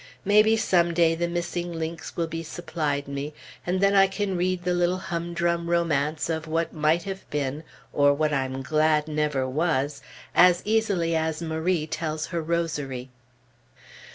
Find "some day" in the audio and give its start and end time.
0.57-1.13